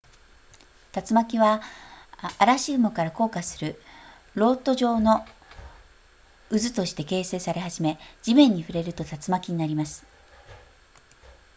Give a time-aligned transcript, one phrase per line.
[0.95, 1.61] 竜巻は
[2.39, 3.79] 嵐雲から降下する
[4.33, 5.23] 漏斗状の
[6.49, 10.03] 渦として形成され始め地面に触れると竜巻になります